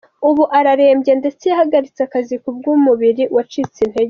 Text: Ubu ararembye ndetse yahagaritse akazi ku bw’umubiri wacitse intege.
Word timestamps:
Ubu 0.29 0.43
ararembye 0.57 1.13
ndetse 1.21 1.43
yahagaritse 1.51 1.99
akazi 2.07 2.35
ku 2.43 2.49
bw’umubiri 2.57 3.23
wacitse 3.35 3.79
intege. 3.83 3.99